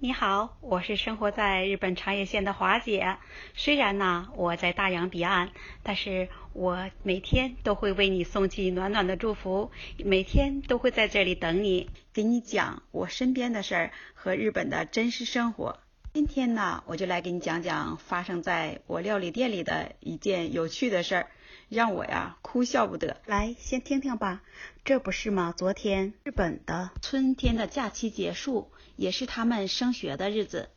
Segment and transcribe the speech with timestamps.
[0.00, 3.18] 你好，我是生活在日本长野县的华姐。
[3.54, 5.50] 虽然呢我在大洋彼岸，
[5.82, 15.78] 但是我每天都会为你送去暖暖的祝福，每天都会在这里等你，给你讲我身边的事儿和日本的真实生活。
[16.14, 21.26] 今天呢，我就来给你讲讲发生在我料理店里的一件有趣的事儿，
[21.68, 23.20] 让我呀哭笑不得。
[23.26, 24.42] 来，先听听吧。
[24.84, 25.54] 这不是吗？
[25.56, 28.70] 昨天日本的春天的假期结束。
[28.96, 30.70] 也是他们升学的日子。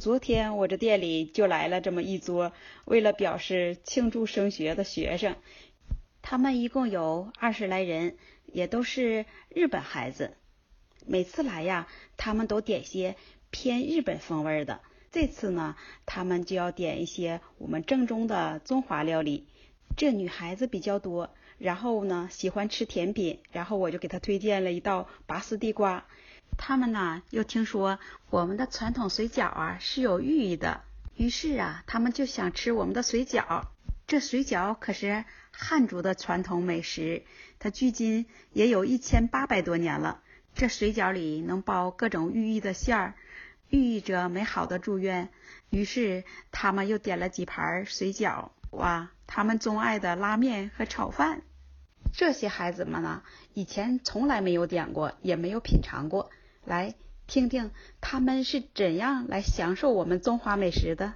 [0.00, 2.52] 昨天我这店里就来了这么一桌，
[2.86, 5.36] 为了表示庆祝升学的学生。
[6.22, 10.38] 他们一共有二十来人，也都是日本孩子。
[11.06, 11.86] 每次来呀，
[12.16, 13.16] 他们都点些
[13.50, 14.80] 偏日本风味的。
[15.12, 15.76] 这次呢，
[16.06, 19.46] 他们就要点一些我们正宗的中华料理。
[19.98, 26.04] 这女孩子比较多，然后呢喜欢吃甜品，然后我就给她推荐了一道拔丝地瓜。
[26.56, 27.98] 他们呢又听说
[28.30, 30.82] 我们的传统水饺啊是有寓意的，
[31.16, 33.64] 于是啊他们就想吃我们的水饺。
[34.06, 37.24] 这水饺可是汉族的传统美食，
[37.58, 40.22] 它距今也有一千八百多年了。
[40.54, 43.14] 这水饺里能包各种寓意的馅儿，
[43.68, 45.28] 寓意着美好的祝愿。
[45.70, 51.42] 于是他们又点了几盘水饺，哇，他们钟爱的拉面和炒饭。
[52.12, 53.22] 这些孩子们呢，
[53.54, 56.30] 以前从来没有点过，也没有品尝过。
[56.64, 56.94] 来
[57.26, 61.14] 听听他们是怎样来享受我们中华美食的，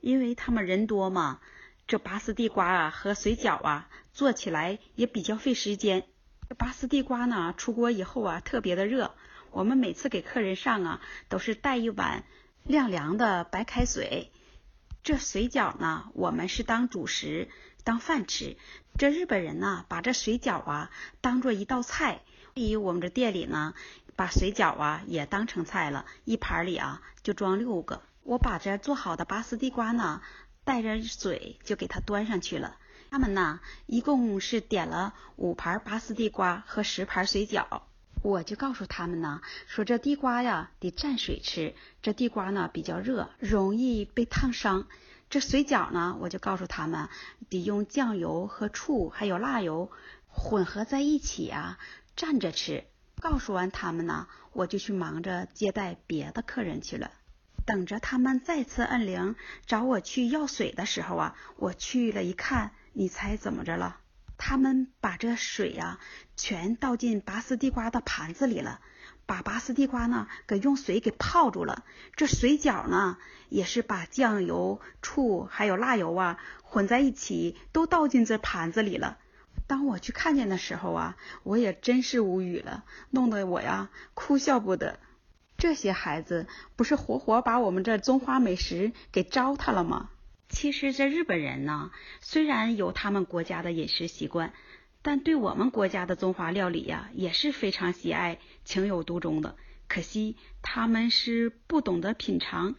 [0.00, 1.40] 因为他们人多嘛，
[1.86, 6.04] 这拔丝地瓜啊和水饺啊做起来也比较费时间。
[6.56, 9.14] 拔丝地瓜呢出锅以后啊特别的热，
[9.50, 12.24] 我们每次给客人上啊都是带一碗
[12.64, 14.30] 晾凉的白开水。
[15.06, 17.48] 这水饺呢我们是当主食
[17.84, 18.56] 当饭吃，
[18.98, 20.90] 这日本人呢把这水饺啊
[21.20, 22.22] 当做一道菜，
[22.54, 23.72] 所以我们这店里呢。
[24.16, 28.02] 把水饺啊也当成菜了，一盘里啊就装六个。
[28.22, 30.22] 我把这做好的拔丝地瓜呢，
[30.64, 32.78] 带着水就给他端上去了。
[33.10, 37.82] 他们呢一共是点了五盘拔丝地瓜和十盘水饺。
[38.22, 44.88] 我就告诉他们呢，说这地瓜呀得蘸水吃，这地瓜呢比较热，容易被烫伤。
[45.30, 47.08] 这水饺呢，我就告诉他们
[47.48, 49.90] 得用酱油和醋还有辣油
[50.28, 51.78] 混合在一起啊
[52.16, 52.84] 蘸着吃。
[53.20, 57.10] 告诉完他们呢，我就去忙着接待别的客人去了。
[57.64, 59.34] 等着他们再次摁铃
[59.66, 63.98] 找我去要水的时候啊，我去了一看，你猜怎么着了？
[64.38, 65.98] 他们把这水呀
[66.36, 68.80] 全倒进拔丝地瓜的盘子里了，
[69.26, 71.84] 把拔丝地瓜呢给用水给泡住了。
[72.14, 79.18] 这水饺呢也是把酱油、醋还有辣油啊混在一起，都倒进这盘子里了。
[79.66, 85.00] 当我去看见的时候啊，我也真是无语了，弄得我呀哭笑不得。
[85.56, 86.46] 这些孩子
[86.76, 90.10] 不是活活把我们这中华美食给糟蹋了吗？
[90.48, 91.90] 其实这日本人呢，
[92.20, 94.52] 虽然有他们国家的饮食习惯，
[95.02, 99.56] 但对我们国家的中华料理呀，也是非常喜爱、情有独钟的。
[99.88, 102.74] 可惜他们是不懂得品尝，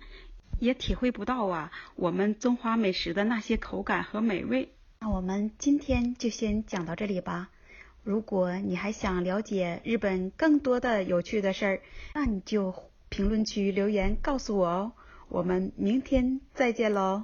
[0.60, 4.74] 也体会不到啊我们中华美食的那些口感和美味。
[5.00, 7.50] 那我们今天就先讲到这里吧。
[8.04, 11.82] 如果你还想了解日本更多的有趣的事儿，
[12.14, 12.74] 那你就
[13.10, 14.92] 评论区留言告诉我哦。
[15.30, 17.24] 我们明天再见喽，